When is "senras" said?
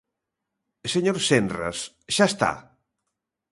1.29-1.77